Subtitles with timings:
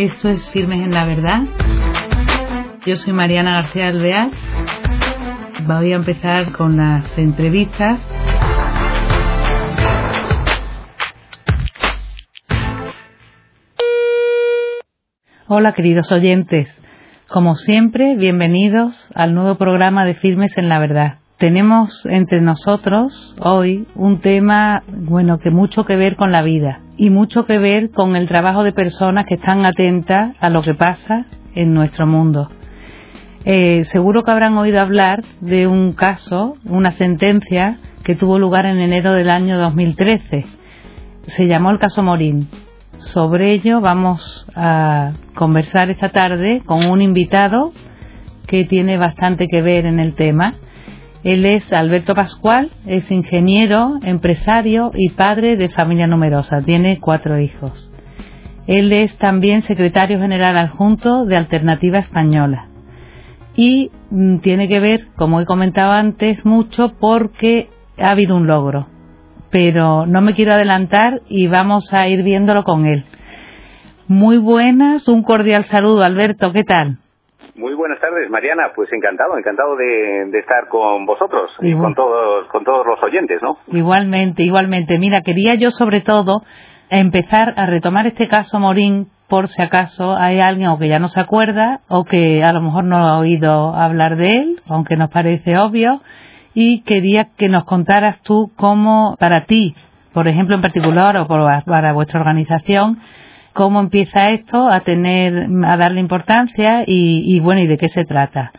[0.00, 1.42] Esto es Firmes en la Verdad.
[2.86, 4.30] Yo soy Mariana García Alvear.
[5.66, 8.00] Voy a empezar con las entrevistas.
[15.48, 16.74] Hola queridos oyentes.
[17.28, 23.88] Como siempre, bienvenidos al nuevo programa de Firmes en la Verdad tenemos entre nosotros hoy
[23.94, 28.14] un tema, bueno, que mucho que ver con la vida y mucho que ver con
[28.14, 32.50] el trabajo de personas que están atentas a lo que pasa en nuestro mundo.
[33.46, 38.80] Eh, seguro que habrán oído hablar de un caso, una sentencia que tuvo lugar en
[38.80, 40.44] enero del año 2013.
[41.22, 42.48] Se llamó el caso Morín.
[42.98, 47.72] Sobre ello vamos a conversar esta tarde con un invitado
[48.46, 50.52] que tiene bastante que ver en el tema
[51.22, 56.62] él es Alberto Pascual, es ingeniero, empresario y padre de familia numerosa.
[56.62, 57.90] Tiene cuatro hijos.
[58.66, 62.68] Él es también secretario general adjunto de Alternativa Española.
[63.54, 67.68] Y mm, tiene que ver, como he comentado antes, mucho porque
[67.98, 68.86] ha habido un logro.
[69.50, 73.04] Pero no me quiero adelantar y vamos a ir viéndolo con él.
[74.08, 76.98] Muy buenas, un cordial saludo, Alberto, ¿qué tal?
[77.60, 78.72] Muy buenas tardes, Mariana.
[78.74, 83.58] Pues encantado, encantado de, estar con vosotros y con todos, con todos los oyentes, ¿no?
[83.66, 84.98] Igualmente, igualmente.
[84.98, 86.42] Mira, quería yo sobre todo
[86.88, 91.08] empezar a retomar este caso Morín por si acaso hay alguien o que ya no
[91.08, 95.10] se acuerda o que a lo mejor no ha oído hablar de él, aunque nos
[95.10, 96.00] parece obvio,
[96.54, 99.76] y quería que nos contaras tú cómo para ti,
[100.14, 103.00] por ejemplo en particular o para vuestra organización,
[103.52, 108.52] cómo empieza esto a tener, a darle importancia y, bueno, y de qué se trata.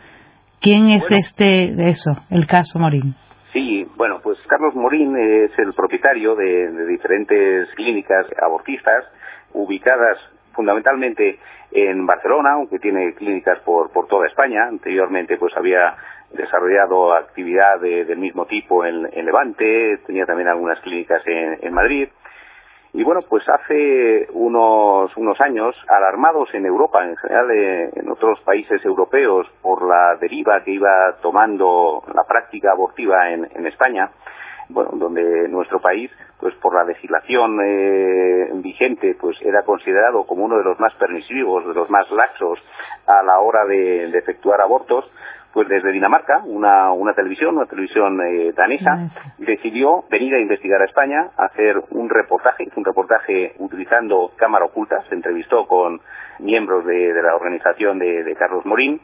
[0.60, 3.14] ¿Quién es este, eso, el caso Morín?
[3.52, 9.04] Sí, bueno, pues Carlos Morín es el propietario de, diferentes clínicas abortistas
[9.52, 10.18] ubicadas
[10.52, 11.38] fundamentalmente
[11.72, 14.68] en Barcelona, aunque tiene clínicas por, por toda España.
[14.68, 15.96] Anteriormente, pues había
[16.32, 22.08] desarrollado actividad del mismo tipo en, Levante, tenía también algunas clínicas en Madrid.
[22.94, 28.38] Y bueno, pues hace unos, unos años, alarmados en Europa, en general eh, en otros
[28.40, 34.10] países europeos, por la deriva que iba tomando la práctica abortiva en, España,
[34.68, 40.58] bueno, donde nuestro país, pues por la legislación eh, vigente, pues era considerado como uno
[40.58, 42.58] de los más permisivos, de los más laxos
[43.06, 45.10] a la hora de efectuar abortos,
[45.52, 49.08] pues desde Dinamarca, una, una televisión, una televisión eh, danesa,
[49.38, 55.14] decidió venir a investigar a España, hacer un reportaje, un reportaje utilizando cámara oculta, se
[55.14, 56.00] entrevistó con
[56.38, 59.00] miembros de, la organización de, Carlos Morín,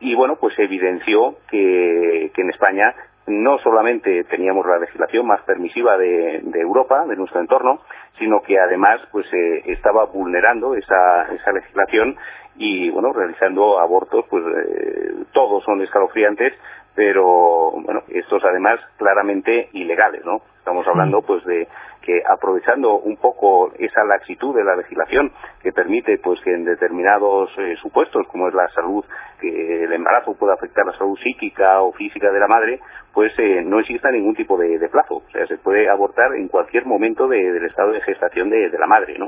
[0.00, 2.94] y bueno, pues evidenció que, que en España
[3.28, 7.80] no solamente teníamos la legislación más permisiva de, Europa, de nuestro entorno,
[8.18, 12.16] sino que además pues eh, estaba vulnerando esa, esa legislación
[12.56, 16.52] y bueno realizando abortos pues eh, todos son escalofriantes
[16.94, 21.68] pero bueno estos además claramente ilegales no estamos hablando pues de
[22.08, 25.30] que aprovechando un poco esa laxitud de la legislación
[25.62, 29.04] que permite pues que en determinados eh, supuestos como es la salud
[29.38, 32.80] que el embarazo pueda afectar la salud psíquica o física de la madre
[33.12, 35.16] pues eh, no exista ningún tipo de, plazo.
[35.16, 39.18] O sea se puede abortar en cualquier momento del estado de gestación de, la madre
[39.18, 39.26] no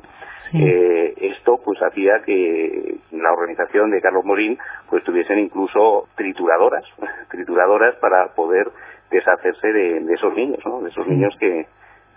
[0.55, 4.57] eh, esto pues hacía que la organización de Carlos Morín
[4.89, 6.85] pues tuviesen incluso trituradoras
[7.31, 8.71] trituradoras para poder
[9.11, 11.67] deshacerse de, de esos niños no de esos niños que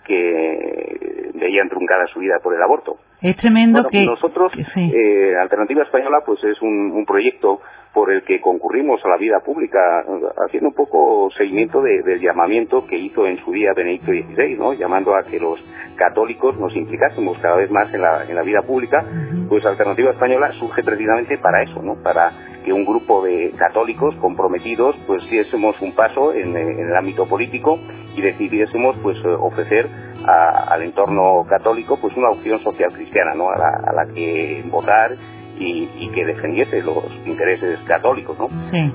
[0.03, 2.97] que veían truncada su vida por el aborto.
[3.22, 7.62] Es tremendo que nosotros eh, Alternativa Española pues es un, proyecto
[7.94, 10.03] por el que concurrimos a la vida pública
[10.46, 14.74] haciendo un poco seguimiento del llamamiento que hizo en su día Benedicto XVI, ¿no?
[14.74, 15.59] llamando a que los
[15.96, 19.06] católicos nos implicásemos cada vez más en la, en la vida pública,
[19.47, 22.02] pues Alternativa Española surge precisamente para eso, ¿no?
[22.02, 22.31] para
[22.63, 27.78] que un grupo de católicos comprometidos pues diésemos un paso en, el ámbito político
[28.16, 29.89] y decidiésemos pues ofrecer
[30.25, 33.50] al entorno católico pues una opción social cristiana ¿no?
[33.50, 35.12] a, la, que votar
[35.60, 38.50] y, que defendiese los intereses católicos, ¿no?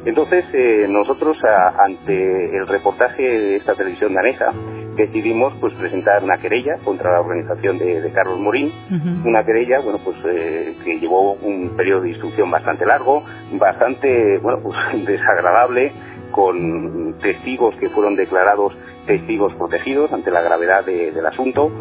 [0.05, 1.39] Entonces eh, nosotros
[1.79, 4.53] ante el reportaje de esta televisión danesa
[4.99, 8.73] decidimos pues presentar una querella contra la organización de, Carlos Morín,
[9.25, 14.61] una querella bueno pues eh, que llevó un periodo de instrucción bastante largo, bastante bueno
[14.63, 14.77] pues
[15.07, 15.93] desagradable
[16.33, 18.77] con testigos que fueron declarados
[19.09, 21.73] testigos protegidos ante la gravedad del asunto.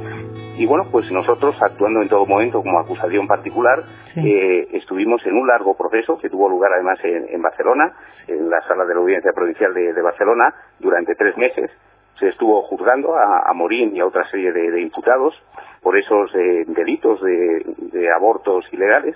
[0.58, 3.84] Y bueno, pues nosotros, actuando en todo momento como acusación particular,
[4.16, 7.94] eh, estuvimos en un largo proceso que tuvo lugar además en, Barcelona,
[8.28, 11.70] en la sala de la Audiencia Provincial de, Barcelona, durante tres meses.
[12.18, 15.36] Se estuvo juzgando a, Morín y a otra serie de, imputados
[15.84, 19.16] por esos eh, delitos de, abortos ilegales.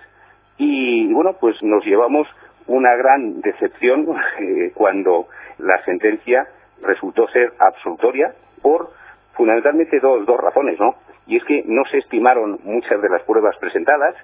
[0.58, 2.28] Y bueno, pues nos llevamos
[2.68, 4.06] una gran decepción
[4.40, 5.28] eh, cuando
[5.58, 6.46] la sentencia
[6.82, 8.90] resultó ser absolutoria por
[9.34, 10.96] fundamentalmente dos, dos razones, ¿no?
[11.28, 14.16] Y es que no se estimaron muchas de las pruebas presentadas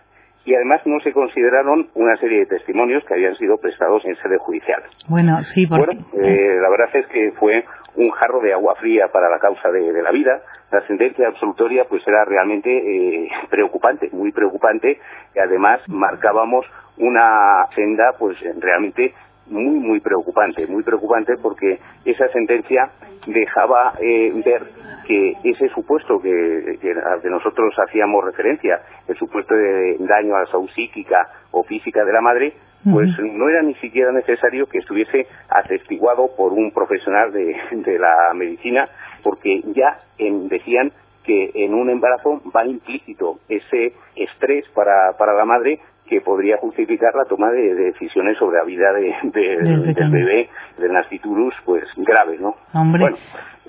[0.45, 4.37] y además no se consideraron una serie de testimonios que habían sido prestados en sede
[4.37, 4.81] judicial.
[5.09, 5.97] Bueno, sí, porque...
[5.97, 7.65] Bueno, eh, la verdad es que fue
[7.95, 10.41] un jarro de agua fría para la causa de, de la vida.
[10.71, 14.99] La sentencia absolutoria pues era realmente eh, preocupante, muy preocupante,
[15.35, 16.65] y además marcábamos
[16.97, 19.13] una senda pues realmente
[19.49, 22.89] muy muy preocupante, muy preocupante porque esa sentencia
[23.25, 24.63] dejaba eh, ver
[25.07, 30.41] que ese supuesto que, que, al que nosotros hacíamos referencia, el supuesto de daño a
[30.41, 32.53] la salud psíquica o física de la madre,
[32.91, 38.33] pues no era ni siquiera necesario que estuviese atestiguado por un profesional de, de la
[38.33, 38.85] medicina,
[39.23, 40.91] porque ya en, decían
[41.23, 47.13] que en un embarazo va implícito ese estrés para, para la madre que podría justificar
[47.15, 51.83] la toma de, de decisiones sobre la vida de, de, del bebé, del nasciturus, pues
[51.97, 52.55] graves, ¿no?
[52.73, 53.01] Hombre.
[53.01, 53.17] Bueno,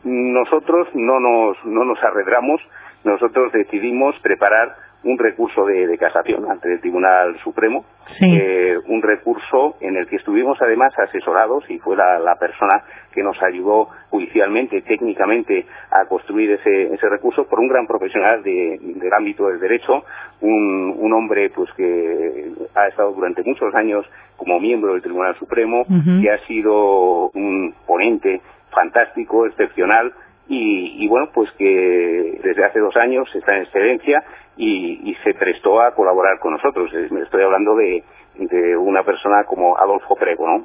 [0.04, 2.60] nosotros no nos, no nos arredramos,
[3.04, 8.36] nosotros decidimos preparar un recurso de, de, casación ante el Tribunal Supremo, sí.
[8.36, 13.22] eh, un recurso en el que estuvimos además asesorados y fue la, la, persona que
[13.22, 19.12] nos ayudó judicialmente, técnicamente, a construir ese, ese recurso por un gran profesional de, del
[19.12, 20.02] ámbito del derecho,
[20.40, 24.04] un, un, hombre pues que ha estado durante muchos años
[24.36, 26.22] como miembro del Tribunal Supremo, uh -huh.
[26.22, 28.40] que ha sido un ponente
[28.70, 30.12] fantástico, excepcional,
[30.48, 34.24] y, y, bueno, pues que desde hace dos años está en excedencia
[34.56, 36.90] y, y se prestó a colaborar con nosotros.
[37.10, 38.02] Me estoy hablando de,
[38.38, 40.64] de una persona como Adolfo Prego, ¿no?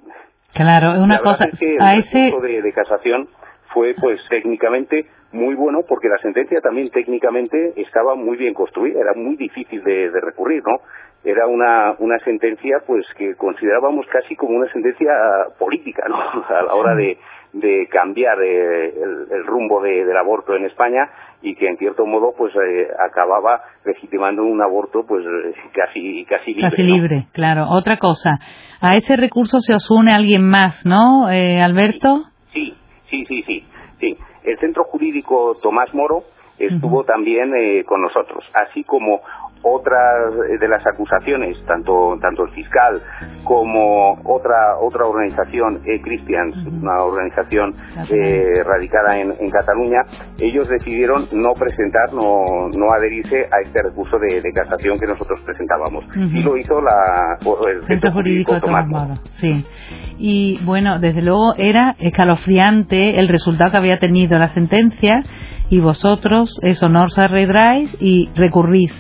[0.54, 1.46] Claro, una cosa.
[1.46, 3.28] Es que el a ese de, de casación
[3.74, 9.14] fue pues técnicamente muy bueno porque la sentencia también técnicamente estaba muy bien construida, era
[9.16, 10.78] muy difícil de, de recurrir, ¿no?
[11.24, 15.12] Era una, una sentencia pues que considerábamos casi como una sentencia
[15.58, 16.18] política, ¿no?
[16.50, 17.18] A la hora de,
[17.54, 21.08] de cambiar eh, el, el, rumbo de, del aborto en España
[21.44, 25.24] y que en cierto modo pues eh, acababa legitimando un aborto pues
[25.72, 26.70] casi casi libre.
[26.70, 27.26] Casi libre, ¿no?
[27.32, 27.66] claro.
[27.70, 28.40] Otra cosa,
[28.82, 32.24] a ese recurso se os une alguien más, ¿no, eh, Alberto?
[32.54, 32.74] Sí,
[33.10, 33.64] sí, sí, sí,
[34.00, 34.18] sí.
[34.44, 36.24] El Centro Jurídico Tomás Moro
[36.58, 37.06] estuvo uh -huh.
[37.06, 39.22] también eh, con nosotros, así como
[39.64, 43.02] otras de las acusaciones, tanto tanto el fiscal
[43.44, 47.74] como otra otra organización, e Christians, una organización
[48.10, 50.02] eh, radicada en, en, Cataluña,
[50.40, 55.40] ellos decidieron no presentar, no, no adherirse a este recurso de, de casación que nosotros
[55.46, 56.06] presentábamos.
[56.06, 56.40] Uh -huh.
[56.40, 57.38] Y lo hizo la,
[57.70, 59.16] el Centro Jurídico, Jurídico Tomás Moro.
[59.40, 59.66] Sí.
[60.18, 65.24] Y bueno, desde luego era escalofriante el resultado que había tenido la sentencia
[65.70, 68.94] y vosotros, eso, no os arredráis y recurrís.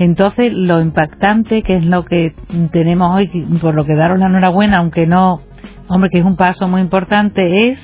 [0.00, 2.32] Entonces, lo impactante, que es lo que
[2.72, 3.28] tenemos hoy,
[3.60, 5.42] por lo que daros la enhorabuena, aunque no,
[5.90, 7.78] hombre, que es un paso muy importante, es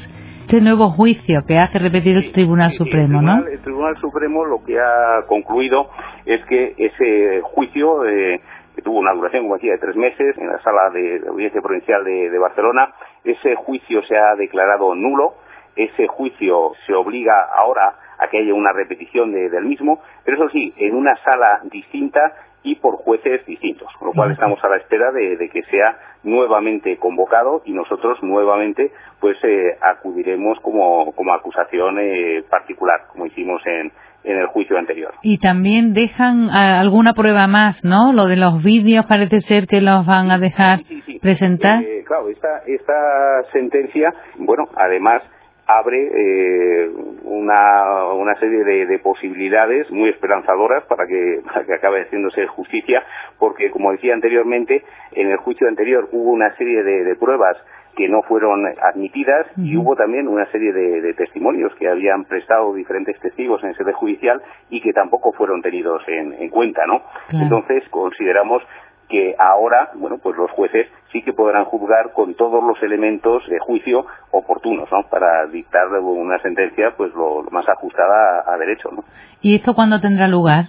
[0.46, 3.50] este nuevo juicio que hace repetir el Tribunal sí, Supremo, el tribunal, ¿no?
[3.50, 5.90] El Tribunal Supremo lo que ha concluido
[6.24, 8.40] es que ese juicio, eh,
[8.74, 11.60] que tuvo una duración, como decía, de tres meses en la sala de, de audiencia
[11.60, 15.34] provincial de, de Barcelona, ese juicio se ha declarado nulo,
[15.76, 20.50] ese juicio se obliga ahora a que haya una repetición de, del mismo, pero eso
[20.50, 24.78] sí, en una sala distinta y por jueces distintos, con lo cual estamos a la
[24.78, 28.90] espera de, de que sea nuevamente convocado y nosotros nuevamente
[29.20, 33.92] pues eh, acudiremos como, como acusación eh, particular, como hicimos en,
[34.24, 35.14] en el juicio anterior.
[35.22, 38.12] Y también dejan alguna prueba más, ¿no?
[38.12, 41.18] Lo de los vídeos parece ser que los van a dejar sí, sí, sí.
[41.20, 41.84] presentar.
[41.84, 45.22] Eh, claro, esta, esta sentencia, bueno, además
[45.66, 46.90] abre eh,
[47.24, 53.02] una, una serie de, de, posibilidades muy esperanzadoras para que, para que acabe haciéndose justicia,
[53.38, 57.56] porque como decía anteriormente, en el juicio anterior hubo una serie de, de pruebas
[57.96, 62.74] que no fueron admitidas y hubo también una serie de, de, testimonios que habían prestado
[62.74, 67.02] diferentes testigos en sede judicial y que tampoco fueron tenidos en, en cuenta, ¿no?
[67.28, 67.44] Claro.
[67.44, 68.62] Entonces consideramos
[69.08, 73.58] que ahora, bueno, pues los jueces sí que podrán juzgar con todos los elementos de
[73.58, 75.08] juicio oportunos, ¿no?
[75.08, 79.04] Para dictar una sentencia, pues lo, lo más ajustada a, a, derecho, ¿no?
[79.40, 80.66] ¿Y esto cuándo tendrá lugar?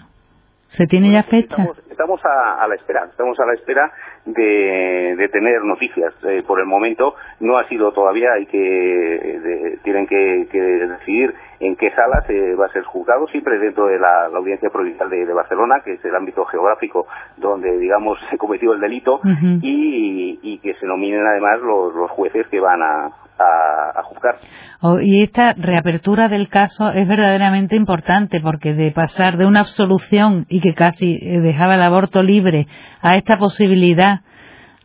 [0.67, 1.63] ¿Se tiene bueno, ya fecha?
[1.63, 3.91] Estamos, estamos a, a, la espera, estamos a la espera
[4.23, 6.13] de, tener noticias.
[6.23, 11.89] Eh, por el momento no ha sido todavía, hay que tienen que, decidir en qué
[11.91, 15.93] sala se va a ser juzgado, siempre dentro de la, audiencia provincial de, Barcelona, que
[15.93, 19.19] es el ámbito geográfico donde, digamos, se cometió el delito,
[19.61, 24.35] y, que se nominen además los, jueces que van a, a, juzgar.
[24.81, 30.45] Oh, y esta reapertura del caso es verdaderamente importante porque de pasar de una absolución
[30.49, 32.67] y que casi eh, dejaba el aborto libre
[33.01, 34.21] a esta posibilidad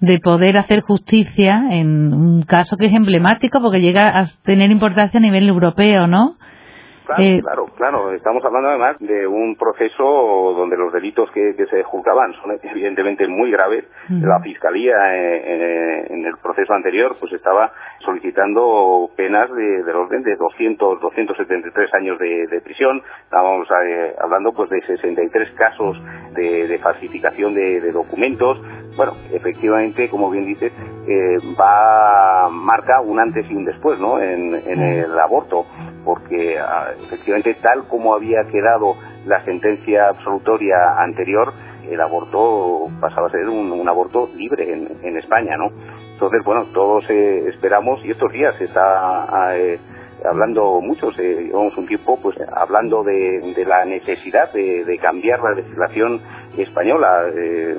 [0.00, 5.18] de poder hacer justicia en un caso que es emblemático porque llega a tener importancia
[5.18, 6.36] a nivel europeo, ¿no?
[7.18, 12.32] Eh, claro, claro, Estamos hablando además de un proceso donde los delitos que, se juzgaban
[12.34, 13.84] son evidentemente muy graves.
[14.08, 17.72] La Fiscalía eh, eh, en, el proceso anterior pues estaba
[18.04, 23.02] solicitando penas de, del orden de 200, 273 años de, prisión.
[23.24, 23.68] Estábamos
[24.20, 26.00] hablando pues de 63 casos
[26.34, 28.60] de, falsificación de, documentos.
[28.96, 30.72] Bueno, efectivamente, como bien dices,
[31.58, 34.20] va marca un antes y un después, ¿no?
[34.20, 35.66] En, en el aborto
[36.04, 41.52] porque ah, efectivamente tal como había quedado la sentencia absolutoria anterior,
[41.88, 45.70] el aborto pasaba a ser un, aborto libre en, España, ¿no?
[46.12, 49.78] Entonces, bueno, todos eh, esperamos, y estos días se está ah, eh,
[50.24, 56.20] hablando mucho, llevamos un tiempo pues hablando de, la necesidad de, cambiar la legislación
[56.56, 57.24] española.
[57.34, 57.76] Eh,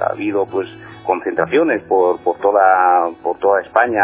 [0.00, 0.68] ha habido pues
[1.10, 4.02] concentraciones por, por toda por toda España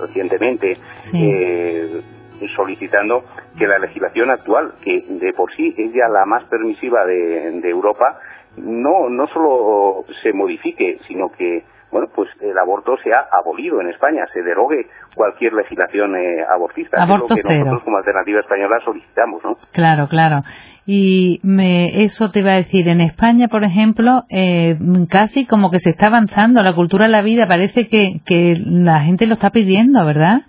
[0.00, 0.76] recientemente
[2.56, 3.24] solicitando
[3.58, 8.18] que la legislación actual, que de por sí es ya la más permisiva de, Europa,
[8.56, 13.90] no, no solo se modifique, sino que bueno, pues el aborto se ha abolido en
[13.90, 17.02] España, se derogue cualquier legislación eh, abortista.
[17.02, 19.56] Aborto es lo que nosotros como alternativa española solicitamos, ¿no?
[19.72, 20.42] Claro, claro.
[20.86, 24.76] Y me, eso te iba a decir, en España, por ejemplo, eh,
[25.10, 29.00] casi como que se está avanzando la cultura de la vida, parece que, que la
[29.00, 30.40] gente lo está pidiendo, ¿verdad?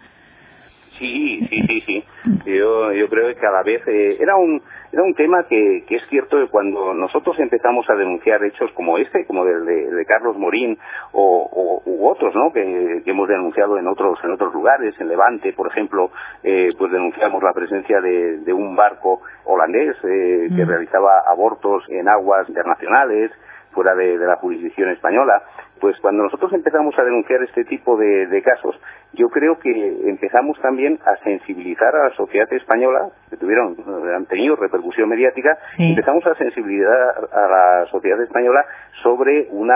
[0.97, 2.03] Sí, sí, sí, sí.
[2.45, 4.61] Yo, yo creo que cada vez eh, era un
[4.93, 8.99] era un tema que, que es cierto que cuando nosotros empezamos a denunciar hechos como
[8.99, 10.77] este, como el de, Carlos Morín
[11.11, 12.53] o, u otros, ¿no?
[12.53, 16.11] Que, hemos denunciado en otros en otros lugares, en Levante, por ejemplo,
[16.43, 20.69] eh, pues denunciamos la presencia de, un barco holandés eh, que mm.
[20.69, 23.31] realizaba abortos en aguas internacionales
[23.71, 25.41] fuera de la jurisdicción española
[25.83, 28.73] pues cuando nosotros empezamos a denunciar este tipo de, casos,
[29.13, 29.69] yo creo que
[30.09, 33.75] empezamos también a sensibilizar a la sociedad española, que tuvieron,
[34.15, 36.91] han tenido repercusión mediática, empezamos a sensibilizar
[37.31, 38.65] a la sociedad española
[39.03, 39.75] sobre una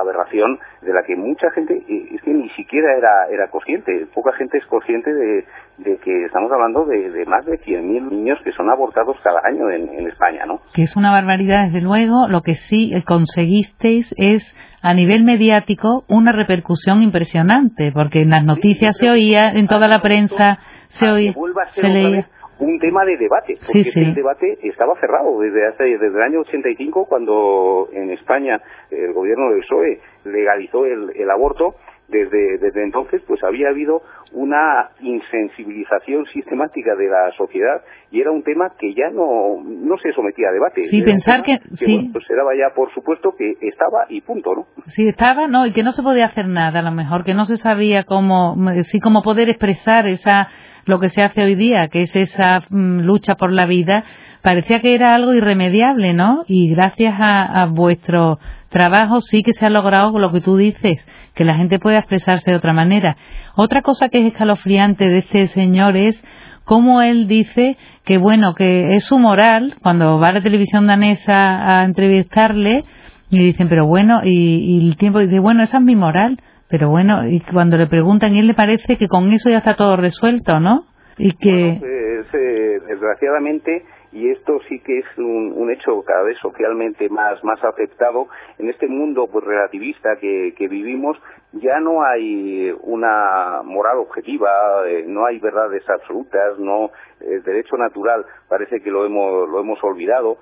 [0.00, 4.58] aberración de la que mucha gente, es que ni siquiera era, era consciente, poca gente
[4.58, 5.44] es consciente de,
[5.98, 10.06] que estamos hablando de, más de 100.000 niños que son abortados cada año en, en
[10.08, 10.60] España, ¿no?
[10.74, 16.32] Que es una barbaridad, desde luego, lo que sí conseguisteis es a nivel mediático una
[16.32, 20.58] repercusión impresionante, porque en las noticias se oía, en toda la prensa
[20.88, 21.34] se oía,
[21.72, 22.28] se leía.
[22.58, 27.06] un tema de debate, porque el debate estaba cerrado desde hace, desde el año 85
[27.08, 28.60] cuando en España
[28.90, 31.76] el gobierno del PSOE legalizó el aborto
[32.08, 38.42] desde, desde entonces pues había habido una insensibilización sistemática de la sociedad y era un
[38.42, 40.82] tema que ya no, no se sometía a debate.
[40.88, 42.10] Sí, pensar que, sí.
[42.12, 44.66] pues era ya por supuesto que estaba y punto, ¿no?
[44.86, 47.44] Sí, estaba, no, y que no se podía hacer nada, a lo mejor, que no
[47.44, 50.48] se sabía cómo, sí, cómo poder expresar esa,
[50.84, 54.04] lo que se hace hoy día, que es esa mm, lucha por la vida,
[54.42, 56.44] parecía que era algo irremediable, ¿no?
[56.46, 61.06] Y gracias a, a vuestro trabajo sí que se ha logrado lo que tú dices,
[61.34, 63.16] que la gente pueda expresarse de otra manera.
[63.54, 66.22] Otra cosa que es escalofriante de este señor es
[66.64, 71.80] cómo él dice que bueno, que es su moral, cuando va a la televisión danesa
[71.80, 72.84] a entrevistarle,
[73.30, 77.26] y dicen, pero bueno, y, el tiempo dice, bueno, esa es mi moral, pero bueno,
[77.28, 80.60] y cuando le preguntan, y él le parece que con eso ya está todo resuelto,
[80.60, 80.84] ¿no?
[81.16, 81.68] Y que...
[81.68, 81.80] Eh,
[82.88, 88.28] desgraciadamente y esto sí que es un, hecho cada vez socialmente más, más aceptado
[88.58, 91.16] en este mundo pues relativista que, que vivimos
[91.52, 94.48] ya no hay una moral objetiva
[94.86, 96.90] eh, no hay verdades absolutas no
[97.20, 100.38] el derecho natural parece que lo hemos lo hemos olvidado.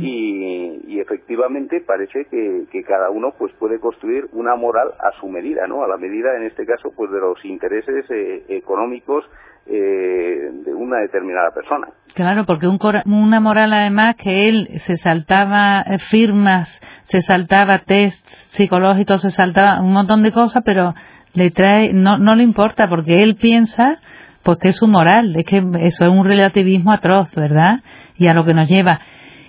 [0.00, 5.28] Y, y, efectivamente parece que, que, cada uno pues puede construir una moral a su
[5.28, 9.24] medida no a la medida en este caso pues de los intereses eh, económicos
[9.66, 11.88] eh, de una determinada persona.
[12.14, 16.68] Claro, porque un, una moral además que él se saltaba eh, firmas,
[17.04, 20.94] se saltaba tests psicológicos, se saltaba un montón de cosas, pero
[21.32, 24.00] le trae, no, no le importa porque él piensa
[24.44, 27.80] pues que es su moral, es que eso es un relativismo atroz, ¿verdad?
[28.16, 29.00] Y a lo que nos lleva.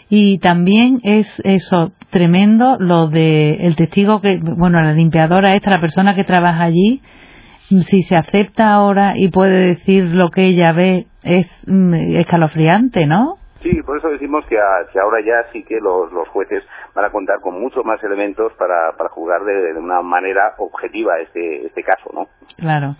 [0.09, 5.81] Y también es eso, tremendo lo de el testigo que, bueno, la limpiadora esta, la
[5.81, 7.01] persona que trabaja allí,
[7.67, 13.37] si se acepta ahora y puede decir lo que ella ve, es mm, escalofriante, ¿no?
[13.61, 17.59] Sí, por eso decimos que, ahora ya sí que los, jueces van a contar con
[17.59, 22.27] muchos más elementos para, para juzgar de, una manera objetiva este, este caso, ¿no?
[22.57, 22.95] Claro.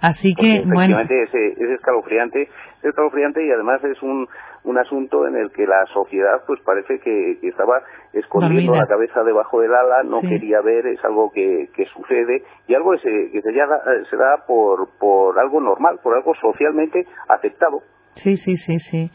[0.00, 1.00] Así que, bueno.
[1.00, 2.48] Es, es escalofriante,
[2.86, 4.28] es escalofriante y además es un,
[4.64, 7.80] un asunto en el que la sociedad pues parece que, estaba
[8.12, 12.74] escondiendo la cabeza debajo del ala, no quería ver, es algo que, que sucede y
[12.74, 17.82] algo que se, que se, se da por, por algo normal, por algo socialmente aceptado.
[18.16, 19.10] Sí, sí, sí, sí.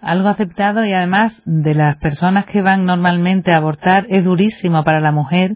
[0.00, 5.00] Algo aceptado y además de las personas que van normalmente a abortar es durísimo para
[5.00, 5.52] la mujer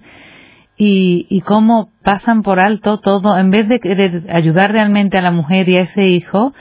[0.76, 5.31] y, y cómo pasan por alto todo, en vez de querer ayudar realmente a la
[5.31, 6.52] mujer y a ese hijo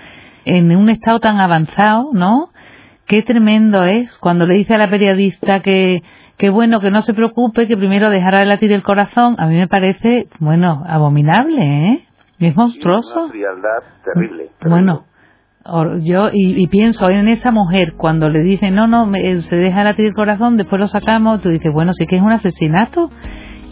[0.46, 2.50] en un estado tan avanzado, ¿no?
[3.06, 6.04] Qué tremendo es cuando le dice a la periodista que,
[6.38, 9.58] que bueno, que no se preocupe, que primero dejará de latir el corazón, a mí
[9.58, 12.08] me parece, bueno, abominable, ¿eh?
[12.40, 13.26] Es monstruoso.
[13.26, 14.50] Una frialdad terrible.
[14.66, 15.06] Bueno,
[16.02, 20.14] yo y, pienso en esa mujer cuando le dicen no no se deja latir el
[20.14, 23.12] corazón después lo sacamos tú dices bueno sí que es un asesinato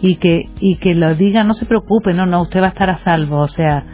[0.00, 2.90] y que y que lo diga no se preocupe no no usted va a estar
[2.90, 3.84] a salvo o sea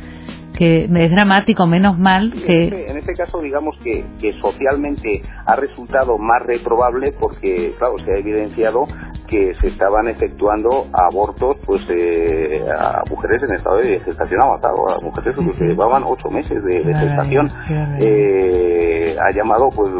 [0.56, 2.86] que es dramático, menos mal que...
[2.88, 8.18] En este, caso, digamos que, que socialmente ha resultado más reprobable porque, claro, se ha
[8.18, 8.86] evidenciado
[9.28, 15.00] que se estaban efectuando abortos pues eh, a mujeres en estado de gestación avanzado, a
[15.00, 17.50] mujeres que llevaban ocho meses de, gestación.
[18.00, 19.90] Eh, ha llamado, pues,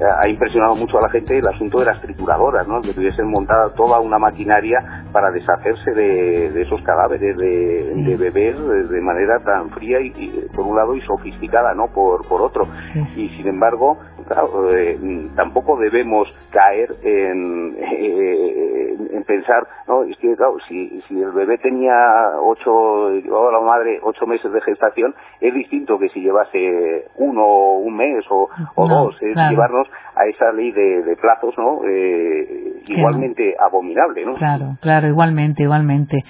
[0.00, 2.80] ha impresionado mucho a la gente el asunto de las trituradoras, ¿no?
[2.80, 8.54] Que tuviesen montada toda una maquinaria para deshacerse de, esos cadáveres de, bebés
[8.90, 11.86] de manera tan fría y, por un lado y sofisticada, ¿no?
[11.86, 12.68] Por, por otro.
[13.16, 13.96] Y sin embargo,
[14.28, 14.98] eh,
[15.36, 21.92] tampoco debemos caer en, en, pensar, no, es que claro, si, si el bebé tenía
[22.40, 27.96] ocho, llevaba la madre ocho meses de gestación, es distinto que si llevase uno, un
[27.96, 31.80] mes o, o dos, es llevarnos a esa ley de, plazos, ¿no?
[31.86, 34.34] Eh, igualmente abominable, ¿no?
[34.34, 36.24] Claro, claro, igualmente, igualmente.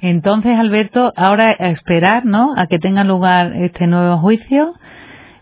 [0.00, 2.54] Entonces, Alberto, ahora a esperar, ¿no?
[2.56, 4.74] A que tenga lugar este nuevo juicio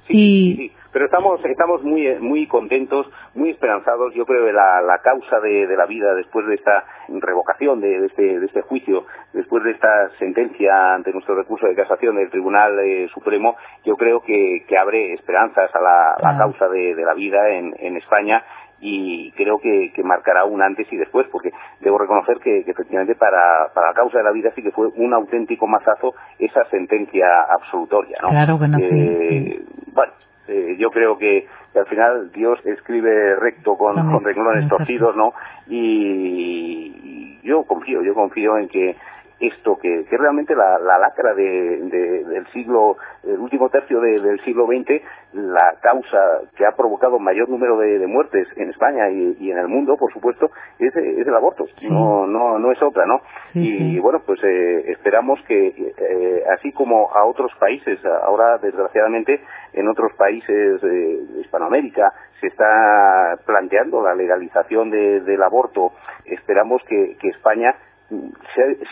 [0.09, 5.41] y pero estamos estamos muy muy contentos muy esperanzados yo creo que la, la causa
[5.41, 10.11] de, la vida después de esta revocación de, este de este juicio después de esta
[10.19, 15.15] sentencia ante nuestro recurso de casación del Tribunal eh, Supremo yo creo que, que abre
[15.15, 18.43] esperanzas a la, causa de, la vida en, en España
[18.81, 23.71] y creo que, que, marcará un antes y después, porque debo reconocer que, efectivamente para,
[23.75, 28.17] para, la causa de la vida sí que fue un auténtico mazazo esa sentencia absolutoria.
[28.23, 28.29] ¿no?
[28.29, 29.63] Claro que no, eh,
[29.93, 30.13] Bueno,
[30.51, 35.33] eh, yo creo que, al final Dios escribe recto con, con renglones torcidos, ¿no?
[35.69, 38.97] y, yo confío, yo confío en que
[39.41, 44.67] esto que, que realmente la, la lacra de, del siglo, el último tercio del siglo
[44.67, 49.69] XX, la causa que ha provocado mayor número de, muertes en España y, en el
[49.69, 51.65] mundo, por supuesto, es, es el aborto.
[51.89, 53.21] No, no, no es otra, ¿no?
[53.55, 59.41] y bueno, pues eh, esperamos que, eh, así como a otros países, ahora desgraciadamente
[59.73, 65.93] en otros países de Hispanoamérica se está planteando la legalización del aborto,
[66.25, 67.75] esperamos que España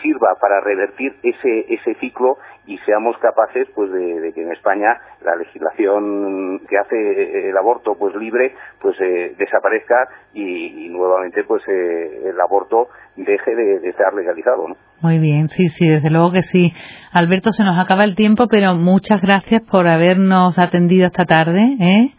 [0.01, 5.35] sirva para revertir ese ese ciclo y seamos capaces pues de, que en España la
[5.35, 12.39] legislación que hace el aborto pues libre pues eh, desaparezca y, nuevamente pues eh, el
[12.39, 14.75] aborto deje de, de, estar legalizado ¿no?
[15.01, 16.73] muy bien sí sí desde luego que sí
[17.11, 22.13] Alberto se nos acaba el tiempo pero muchas gracias por habernos atendido esta tarde ¿eh?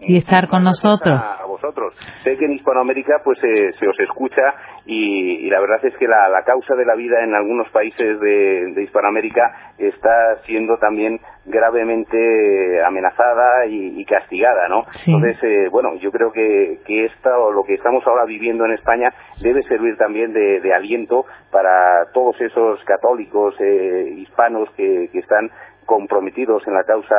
[0.00, 1.20] y estar con nosotros
[1.66, 1.94] vosotros.
[2.22, 6.42] Sé que en Hispanoamérica pues eh, se os escucha y, la verdad es que la,
[6.44, 14.04] causa de la vida en algunos países de, Hispanoamérica está siendo también gravemente amenazada y,
[14.04, 14.84] castigada, ¿no?
[15.06, 19.12] Entonces, eh, bueno, yo creo que, que esto, lo que estamos ahora viviendo en España
[19.40, 25.50] debe servir también de, aliento para todos esos católicos eh, hispanos que, que están
[25.86, 27.14] comprometidos en la causa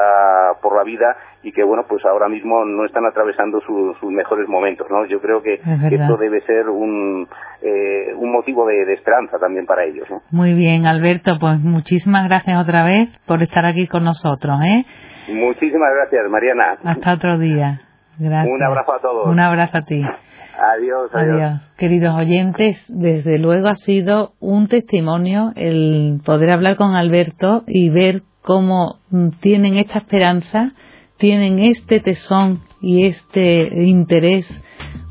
[0.62, 4.88] por la vida y que bueno pues ahora mismo no están atravesando sus mejores momentos
[4.90, 7.28] no yo creo que, esto debe ser un
[7.62, 10.22] eh, un motivo de, esperanza también para ellos ¿no?
[10.32, 14.86] muy bien Alberto pues muchísimas gracias otra vez por estar aquí con nosotros ¿eh?
[15.34, 16.78] muchísimas gracias Mariana.
[16.84, 17.82] Hasta otro día.
[18.20, 18.54] Gracias.
[18.54, 19.28] Un abrazo a todos.
[19.28, 20.02] Un abrazo a ti.
[20.02, 21.62] Adiós, adiós, adiós.
[21.78, 28.24] Queridos oyentes, desde luego ha sido un testimonio el poder hablar con Alberto y ver
[28.48, 30.72] cómo mm, tienen esta esperanza,
[31.18, 34.48] tienen este tesón y este interés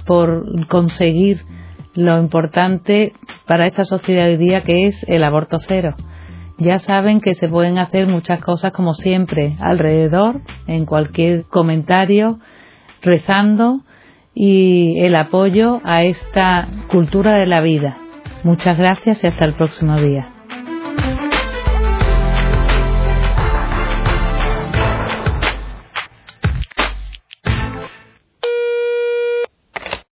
[0.07, 1.42] por conseguir
[1.94, 3.12] lo importante
[3.46, 5.94] para esta sociedad hoy día que es el aborto cero.
[6.57, 12.38] Ya saben que se pueden hacer muchas cosas como siempre alrededor, en cualquier comentario,
[13.03, 13.83] rezando
[14.33, 17.99] y el apoyo a esta cultura de la vida.
[18.44, 20.36] Muchas gracias y hasta el próximo día.